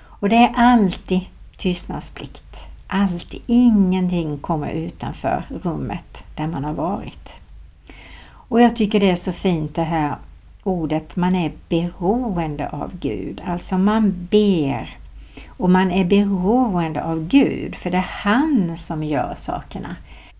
Och 0.02 0.28
det 0.28 0.36
är 0.36 0.52
alltid 0.56 1.20
tystnadsplikt. 1.56 2.68
Alltid. 2.86 3.42
Ingenting 3.46 4.38
kommer 4.38 4.70
utanför 4.70 5.44
rummet 5.62 6.24
där 6.34 6.46
man 6.46 6.64
har 6.64 6.72
varit. 6.72 7.36
Och 8.28 8.60
jag 8.60 8.76
tycker 8.76 9.00
det 9.00 9.10
är 9.10 9.16
så 9.16 9.32
fint 9.32 9.74
det 9.74 9.82
här 9.82 10.16
ordet, 10.62 11.16
man 11.16 11.36
är 11.36 11.52
beroende 11.68 12.68
av 12.68 12.98
Gud. 12.98 13.42
Alltså 13.46 13.78
man 13.78 14.26
ber 14.30 14.98
och 15.48 15.70
man 15.70 15.90
är 15.90 16.04
beroende 16.04 17.04
av 17.04 17.28
Gud, 17.28 17.74
för 17.74 17.90
det 17.90 17.96
är 17.96 18.10
han 18.10 18.76
som 18.76 19.02
gör 19.02 19.34
sakerna. 19.36 19.96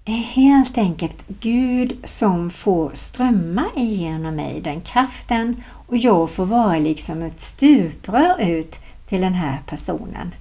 Det 0.07 0.13
är 0.13 0.17
helt 0.17 0.79
enkelt 0.79 1.25
Gud 1.29 1.97
som 2.05 2.51
får 2.51 2.91
strömma 2.95 3.65
igenom 3.77 4.37
mig, 4.37 4.61
den 4.61 4.81
kraften, 4.81 5.63
och 5.87 5.97
jag 5.97 6.31
får 6.31 6.45
vara 6.45 6.79
liksom 6.79 7.23
ett 7.23 7.41
stuprör 7.41 8.41
ut 8.41 8.79
till 9.07 9.21
den 9.21 9.35
här 9.35 9.63
personen. 9.67 10.35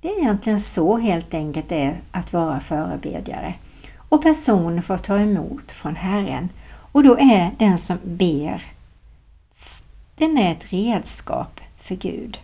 Det 0.00 0.08
är 0.08 0.20
egentligen 0.20 0.58
så 0.58 0.98
helt 0.98 1.34
enkelt 1.34 1.68
det 1.68 1.82
är 1.82 2.00
att 2.10 2.32
vara 2.32 2.60
förebedjare. 2.60 3.54
Och 4.08 4.22
personen 4.22 4.82
får 4.82 4.98
ta 4.98 5.18
emot 5.18 5.72
från 5.72 5.96
Herren 5.96 6.48
och 6.92 7.02
då 7.02 7.18
är 7.18 7.50
den 7.58 7.78
som 7.78 7.98
ber, 8.02 8.62
den 10.16 10.38
är 10.38 10.52
ett 10.52 10.72
redskap 10.72 11.60
för 11.76 11.94
Gud. 11.94 12.38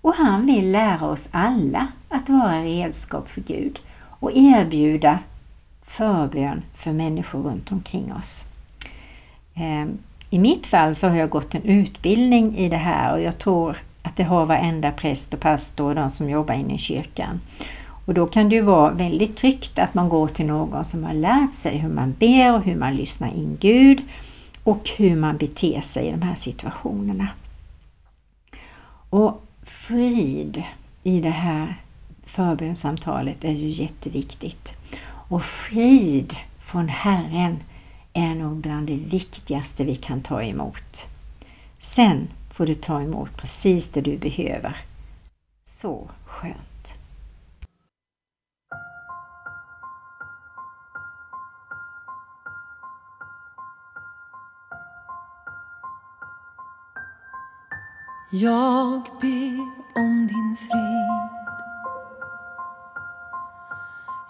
Och 0.00 0.14
han 0.14 0.46
vill 0.46 0.72
lära 0.72 1.06
oss 1.06 1.30
alla 1.32 1.86
att 2.08 2.28
vara 2.28 2.62
redskap 2.64 3.28
för 3.28 3.40
Gud 3.40 3.78
och 4.20 4.32
erbjuda 4.34 5.18
förbön 5.88 6.62
för 6.74 6.92
människor 6.92 7.42
runt 7.42 7.72
omkring 7.72 8.12
oss. 8.12 8.44
Ehm, 9.54 9.98
I 10.30 10.38
mitt 10.38 10.66
fall 10.66 10.94
så 10.94 11.08
har 11.08 11.16
jag 11.16 11.30
gått 11.30 11.54
en 11.54 11.62
utbildning 11.62 12.56
i 12.56 12.68
det 12.68 12.76
här 12.76 13.12
och 13.12 13.20
jag 13.20 13.38
tror 13.38 13.76
att 14.02 14.16
det 14.16 14.22
har 14.22 14.46
varenda 14.46 14.92
präst 14.92 15.34
och 15.34 15.40
pastor 15.40 15.88
och 15.88 15.94
de 15.94 16.10
som 16.10 16.30
jobbar 16.30 16.54
inne 16.54 16.74
i 16.74 16.78
kyrkan. 16.78 17.40
Och 18.06 18.14
då 18.14 18.26
kan 18.26 18.48
det 18.48 18.56
ju 18.56 18.62
vara 18.62 18.90
väldigt 18.90 19.36
tryggt 19.36 19.78
att 19.78 19.94
man 19.94 20.08
går 20.08 20.28
till 20.28 20.46
någon 20.46 20.84
som 20.84 21.04
har 21.04 21.14
lärt 21.14 21.54
sig 21.54 21.78
hur 21.78 21.88
man 21.88 22.14
ber 22.18 22.54
och 22.54 22.62
hur 22.62 22.76
man 22.76 22.96
lyssnar 22.96 23.28
in 23.28 23.56
Gud 23.60 24.02
och 24.64 24.90
hur 24.96 25.16
man 25.16 25.36
beter 25.36 25.80
sig 25.80 26.06
i 26.06 26.10
de 26.10 26.22
här 26.22 26.34
situationerna. 26.34 27.28
Och 29.10 29.42
frid 29.62 30.62
i 31.02 31.20
det 31.20 31.30
här 31.30 31.82
förbönssamtalet 32.22 33.44
är 33.44 33.52
ju 33.52 33.68
jätteviktigt. 33.68 34.74
Och 35.28 35.42
frid 35.42 36.36
från 36.58 36.88
Herren 36.88 37.58
är 38.12 38.34
nog 38.34 38.56
bland 38.56 38.86
det 38.86 38.96
viktigaste 38.96 39.84
vi 39.84 39.96
kan 39.96 40.20
ta 40.20 40.42
emot. 40.42 41.08
Sen 41.78 42.28
får 42.50 42.66
du 42.66 42.74
ta 42.74 43.02
emot 43.02 43.36
precis 43.36 43.92
det 43.92 44.00
du 44.00 44.18
behöver. 44.18 44.76
Så 45.64 46.10
skönt! 46.24 46.98
Jag 58.30 59.02
ber 59.20 59.60
om 59.94 60.26
din 60.26 60.56
frid 60.56 61.37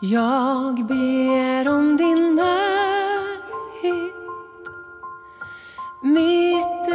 jag 0.00 0.86
ber 0.86 1.68
om 1.68 1.96
din 1.96 2.34
närhet. 2.34 4.14
Mitt 6.02 6.94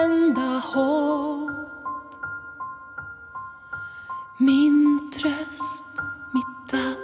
enda 0.00 0.62
hopp. 0.74 1.50
Min 4.38 5.10
tröst, 5.12 5.86
mitt 6.32 6.74
allt. 6.74 6.98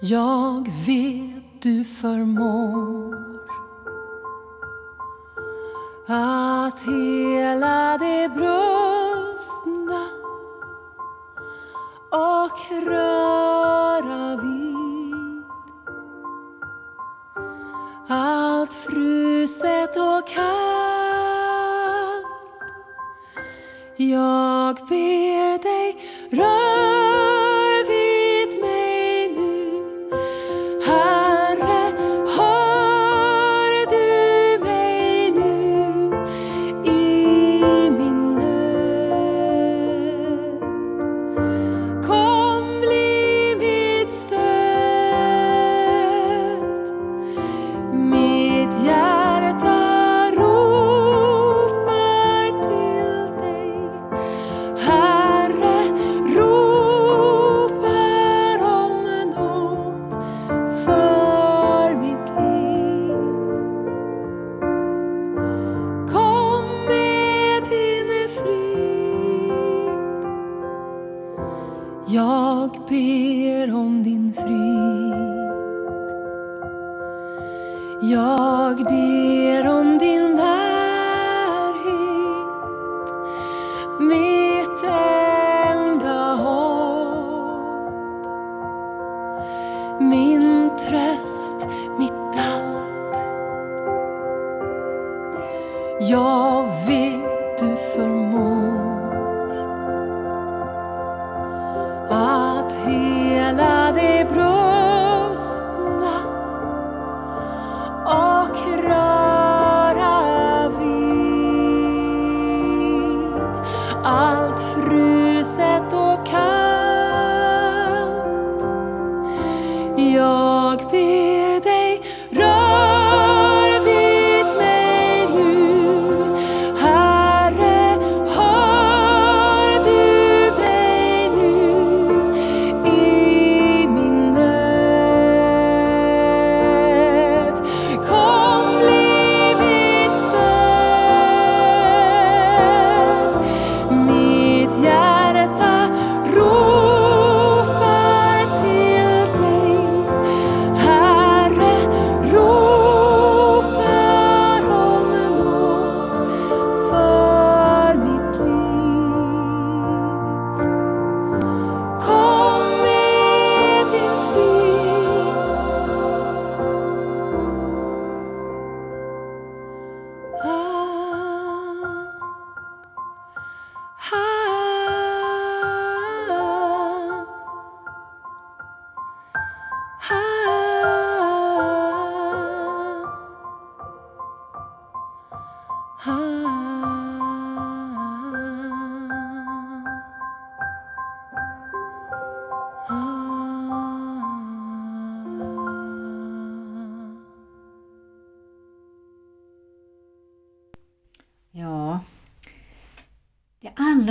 Jag 0.00 0.68
vet 0.86 1.62
du 1.62 1.84
förmår 1.84 3.14
att 6.08 6.80
hela 6.80 7.98
det 7.98 8.28
brustna 8.28 8.93
röra 12.80 14.36
vid 14.42 15.42
allt 18.08 18.74
fruset 18.74 19.96
och 19.96 20.28
kallt. 20.28 20.64
Jag 23.96 24.76
ber 24.76 25.53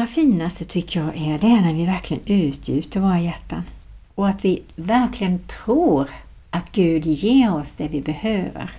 allra 0.03 0.11
finaste 0.11 0.65
tycker 0.65 0.99
jag 0.99 1.17
är 1.17 1.39
det 1.39 1.47
är 1.47 1.61
när 1.61 1.73
vi 1.73 1.85
verkligen 1.85 2.23
utgjuter 2.25 2.99
våra 2.99 3.19
hjärtan 3.19 3.63
och 4.15 4.27
att 4.27 4.45
vi 4.45 4.63
verkligen 4.75 5.39
tror 5.39 6.09
att 6.49 6.71
Gud 6.71 7.05
ger 7.05 7.55
oss 7.55 7.75
det 7.75 7.87
vi 7.87 8.01
behöver. 8.01 8.69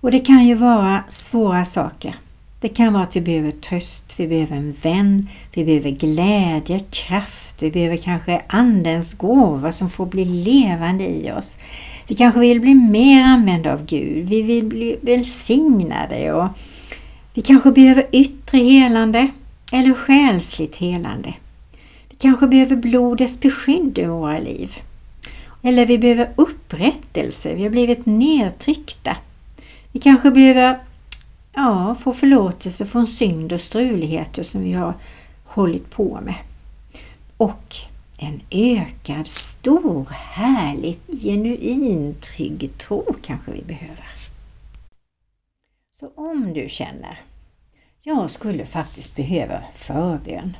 Och 0.00 0.10
det 0.10 0.18
kan 0.18 0.46
ju 0.46 0.54
vara 0.54 1.04
svåra 1.08 1.64
saker. 1.64 2.14
Det 2.60 2.68
kan 2.68 2.92
vara 2.92 3.02
att 3.02 3.16
vi 3.16 3.20
behöver 3.20 3.50
tröst, 3.50 4.14
vi 4.18 4.28
behöver 4.28 4.56
en 4.56 4.72
vän, 4.72 5.28
vi 5.54 5.64
behöver 5.64 5.90
glädje, 5.90 6.80
kraft, 6.90 7.62
vi 7.62 7.70
behöver 7.70 7.96
kanske 7.96 8.42
Andens 8.46 9.14
gåvor 9.14 9.70
som 9.70 9.88
får 9.88 10.06
bli 10.06 10.24
levande 10.24 11.04
i 11.04 11.32
oss. 11.32 11.58
Vi 12.08 12.14
kanske 12.14 12.40
vill 12.40 12.60
bli 12.60 12.74
mer 12.74 13.24
använda 13.24 13.72
av 13.72 13.86
Gud, 13.86 14.28
vi 14.28 14.42
vill 14.42 14.64
bli 14.64 14.96
välsignade 15.02 16.32
och 16.32 16.48
vi 17.34 17.42
kanske 17.42 17.72
behöver 17.72 18.06
yttre 18.12 18.58
helande 18.58 19.30
eller 19.72 19.94
själsligt 19.94 20.76
helande. 20.76 21.34
Vi 22.10 22.16
kanske 22.16 22.46
behöver 22.46 22.76
blodets 22.76 23.40
beskydd 23.40 23.98
i 23.98 24.04
våra 24.04 24.38
liv. 24.38 24.70
Eller 25.62 25.86
vi 25.86 25.98
behöver 25.98 26.32
upprättelse, 26.36 27.54
vi 27.54 27.62
har 27.62 27.70
blivit 27.70 28.06
nedtryckta. 28.06 29.16
Vi 29.92 30.00
kanske 30.00 30.30
behöver 30.30 30.78
ja, 31.54 31.94
få 31.94 32.12
förlåtelse 32.12 32.86
från 32.86 33.06
synd 33.06 33.52
och 33.52 33.60
struligheter 33.60 34.42
som 34.42 34.62
vi 34.62 34.72
har 34.72 34.94
hållit 35.44 35.90
på 35.90 36.20
med. 36.22 36.36
Och 37.36 37.76
en 38.18 38.40
ökad, 38.50 39.28
stor, 39.28 40.06
härlig, 40.10 40.98
genuin, 41.22 42.14
trygg 42.20 42.78
tro 42.78 43.14
kanske 43.22 43.52
vi 43.52 43.62
behöver. 43.62 44.06
Så 45.92 46.10
om 46.14 46.52
du 46.52 46.68
känner, 46.68 47.20
jag 48.04 48.30
skulle 48.30 48.66
faktiskt 48.66 49.16
behöva 49.16 49.60
förbön, 49.74 50.56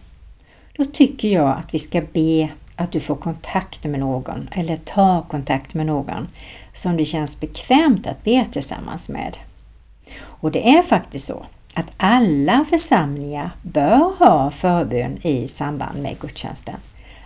då 0.77 0.85
tycker 0.85 1.29
jag 1.29 1.49
att 1.49 1.75
vi 1.75 1.79
ska 1.79 2.01
be 2.13 2.49
att 2.77 2.93
du 2.93 3.01
får 3.01 3.17
kontakt 3.17 3.85
med 3.85 4.01
någon 4.01 4.49
eller 4.53 4.77
ta 4.77 5.23
kontakt 5.23 5.75
med 5.75 5.87
någon 5.87 6.29
som 6.73 6.97
det 6.97 7.05
känns 7.05 7.41
bekvämt 7.41 8.07
att 8.07 8.25
be 8.25 8.47
tillsammans 8.51 9.09
med. 9.09 9.39
Och 10.15 10.53
det 10.53 10.69
är 10.69 10.83
faktiskt 10.83 11.27
så 11.27 11.47
att 11.75 11.93
alla 11.97 12.65
församlingar 12.65 13.51
bör 13.63 14.19
ha 14.19 14.51
förbön 14.51 15.19
i 15.23 15.49
samband 15.49 16.03
med 16.03 16.19
gudstjänsten. 16.21 16.77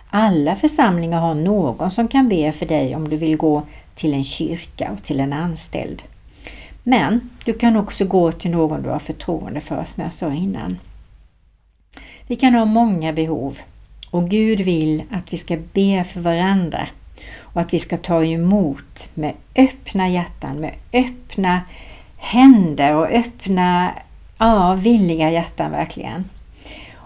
Alla 0.09 0.55
församlingar 0.55 1.19
har 1.19 1.35
någon 1.35 1.91
som 1.91 2.07
kan 2.07 2.29
be 2.29 2.51
för 2.51 2.65
dig 2.65 2.95
om 2.95 3.09
du 3.09 3.17
vill 3.17 3.37
gå 3.37 3.63
till 3.95 4.13
en 4.13 4.23
kyrka 4.23 4.91
och 4.91 5.03
till 5.03 5.19
en 5.19 5.33
anställd. 5.33 6.03
Men 6.89 7.29
du 7.45 7.53
kan 7.53 7.77
också 7.77 8.05
gå 8.05 8.31
till 8.31 8.51
någon 8.51 8.81
du 8.81 8.89
har 8.89 8.99
förtroende 8.99 9.61
för 9.61 9.83
som 9.85 10.03
jag 10.03 10.13
sa 10.13 10.33
innan. 10.33 10.79
Vi 12.27 12.35
kan 12.35 12.53
ha 12.53 12.65
många 12.65 13.13
behov 13.13 13.59
och 14.11 14.29
Gud 14.29 14.61
vill 14.61 15.03
att 15.11 15.33
vi 15.33 15.37
ska 15.37 15.57
be 15.73 16.03
för 16.03 16.19
varandra 16.19 16.87
och 17.39 17.61
att 17.61 17.73
vi 17.73 17.79
ska 17.79 17.97
ta 17.97 18.23
emot 18.23 19.09
med 19.13 19.33
öppna 19.55 20.09
hjärtan, 20.09 20.57
med 20.57 20.73
öppna 20.93 21.61
händer 22.17 22.95
och 22.95 23.07
öppna, 23.07 23.91
ja, 24.39 24.73
villiga 24.73 25.31
hjärtan 25.31 25.71
verkligen. 25.71 26.29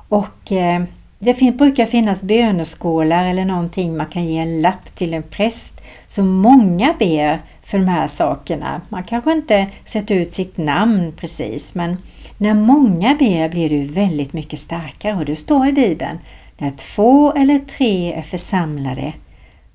Och 0.09 0.51
eh, 0.51 0.83
det 1.23 1.57
brukar 1.57 1.85
finnas 1.85 2.23
böneskålar 2.23 3.25
eller 3.25 3.45
någonting 3.45 3.97
man 3.97 4.05
kan 4.05 4.25
ge 4.25 4.37
en 4.37 4.61
lapp 4.61 4.95
till 4.95 5.13
en 5.13 5.23
präst. 5.23 5.81
Så 6.07 6.23
många 6.23 6.95
ber 6.99 7.41
för 7.63 7.77
de 7.77 7.87
här 7.87 8.07
sakerna. 8.07 8.81
Man 8.89 9.03
kanske 9.03 9.31
inte 9.31 9.67
sätter 9.85 10.15
ut 10.15 10.33
sitt 10.33 10.57
namn 10.57 11.13
precis 11.17 11.75
men 11.75 11.97
när 12.37 12.53
många 12.53 13.15
ber 13.19 13.49
blir 13.49 13.69
du 13.69 13.83
väldigt 13.83 14.33
mycket 14.33 14.59
starkare 14.59 15.15
och 15.15 15.25
det 15.25 15.35
står 15.35 15.67
i 15.67 15.71
Bibeln 15.71 16.19
när 16.57 16.71
två 16.71 17.33
eller 17.33 17.59
tre 17.59 18.13
är 18.13 18.21
församlade, 18.21 19.13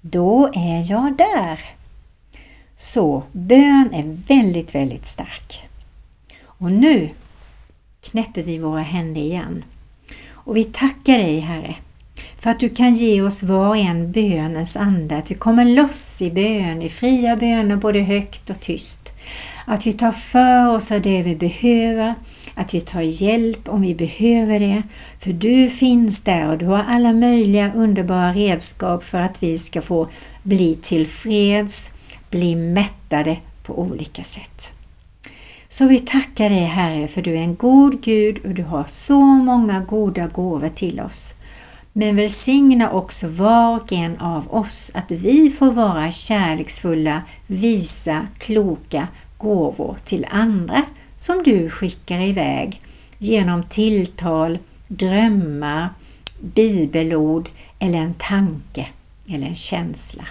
då 0.00 0.50
är 0.54 0.90
jag 0.90 1.16
där. 1.16 1.60
Så 2.76 3.22
bön 3.32 3.90
är 3.92 4.26
väldigt, 4.28 4.74
väldigt 4.74 5.06
stark. 5.06 5.68
Och 6.44 6.72
nu 6.72 7.08
knäpper 8.10 8.42
vi 8.42 8.58
våra 8.58 8.82
händer 8.82 9.20
igen. 9.20 9.64
Och 10.46 10.56
vi 10.56 10.64
tackar 10.64 11.18
dig 11.18 11.40
Herre 11.40 11.74
för 12.38 12.50
att 12.50 12.60
du 12.60 12.68
kan 12.68 12.94
ge 12.94 13.22
oss 13.22 13.42
var 13.42 13.68
och 13.68 13.76
en 13.76 14.12
bönens 14.12 14.76
ande, 14.76 15.16
att 15.16 15.30
vi 15.30 15.34
kommer 15.34 15.64
loss 15.64 16.22
i 16.22 16.30
bön, 16.30 16.82
i 16.82 16.88
fria 16.88 17.36
böner 17.36 17.76
både 17.76 18.00
högt 18.00 18.50
och 18.50 18.60
tyst. 18.60 19.12
Att 19.64 19.86
vi 19.86 19.92
tar 19.92 20.12
för 20.12 20.68
oss 20.68 20.92
av 20.92 21.00
det 21.00 21.22
vi 21.22 21.36
behöver, 21.36 22.14
att 22.54 22.74
vi 22.74 22.80
tar 22.80 23.00
hjälp 23.00 23.68
om 23.68 23.82
vi 23.82 23.94
behöver 23.94 24.60
det, 24.60 24.82
för 25.18 25.32
du 25.32 25.68
finns 25.68 26.24
där 26.24 26.48
och 26.48 26.58
du 26.58 26.66
har 26.66 26.84
alla 26.88 27.12
möjliga 27.12 27.72
underbara 27.74 28.32
redskap 28.32 29.04
för 29.04 29.18
att 29.18 29.42
vi 29.42 29.58
ska 29.58 29.82
få 29.82 30.08
bli 30.42 30.78
tillfreds, 30.82 31.90
bli 32.30 32.56
mättade 32.56 33.36
på 33.62 33.78
olika 33.78 34.22
sätt. 34.22 34.75
Så 35.68 35.86
vi 35.86 36.00
tackar 36.00 36.50
dig 36.50 36.64
Herre 36.64 37.08
för 37.08 37.22
du 37.22 37.30
är 37.30 37.42
en 37.42 37.56
god 37.56 38.00
Gud 38.02 38.38
och 38.44 38.54
du 38.54 38.62
har 38.62 38.84
så 38.84 39.20
många 39.20 39.80
goda 39.80 40.26
gåvor 40.26 40.68
till 40.68 41.00
oss. 41.00 41.34
Men 41.92 42.16
välsigna 42.16 42.90
också 42.90 43.28
var 43.28 43.80
och 43.80 43.92
en 43.92 44.16
av 44.18 44.54
oss 44.54 44.92
att 44.94 45.10
vi 45.10 45.50
får 45.50 45.72
vara 45.72 46.10
kärleksfulla, 46.10 47.22
visa, 47.46 48.26
kloka 48.38 49.08
gåvor 49.38 49.96
till 50.04 50.26
andra 50.30 50.82
som 51.16 51.42
du 51.42 51.70
skickar 51.70 52.20
iväg 52.20 52.80
genom 53.18 53.62
tilltal, 53.62 54.58
drömmar, 54.88 55.90
bibelord 56.54 57.48
eller 57.78 57.98
en 57.98 58.14
tanke 58.14 58.86
eller 59.28 59.46
en 59.46 59.54
känsla. 59.54 60.24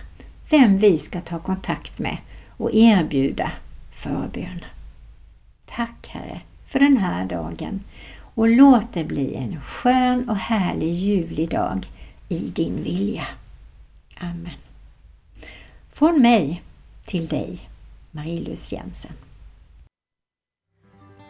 Vem 0.49 0.77
vi 0.77 0.97
ska 0.97 1.21
ta 1.21 1.39
kontakt 1.39 1.99
med 1.99 2.17
och 2.57 2.73
erbjuda 2.73 3.51
förbön. 3.91 4.59
Tack 5.75 6.07
Herre 6.07 6.41
för 6.65 6.79
den 6.79 6.97
här 6.97 7.25
dagen 7.25 7.83
och 8.35 8.49
låt 8.49 8.93
det 8.93 9.03
bli 9.03 9.35
en 9.35 9.61
skön 9.61 10.29
och 10.29 10.37
härlig 10.37 10.91
ljuvlig 10.93 11.49
dag 11.49 11.87
i 12.29 12.39
din 12.39 12.83
vilja. 12.83 13.27
Amen. 14.19 14.59
Från 15.91 16.21
mig 16.21 16.63
till 17.07 17.27
dig, 17.27 17.69
Marie-Louise 18.11 18.75
Jensen. 18.75 19.11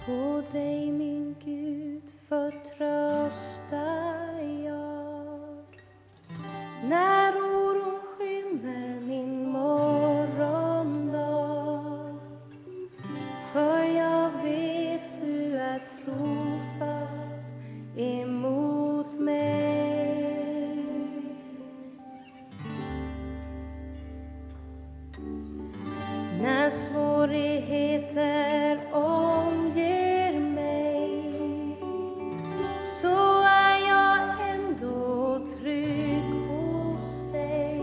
På 0.05 0.43
dig 0.51 0.91
min 0.91 1.35
Gud 1.45 2.11
förtröstar 2.29 3.79
jag 4.65 5.65
När 6.83 7.33
oron 7.35 7.99
skymmer 7.99 8.99
svårigheter 26.75 28.79
omger 28.93 30.39
mig. 30.39 31.23
Så 32.79 33.41
är 33.41 33.87
jag 33.87 34.19
ändå 34.53 35.39
trygg 35.59 36.33
hos 36.49 37.31
dig. 37.31 37.81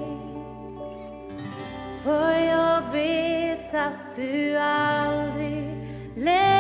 För 2.04 2.32
jag 2.32 2.82
vet 2.92 3.74
att 3.74 4.16
du 4.16 4.58
aldrig 4.58 5.86
lämnar 6.16 6.51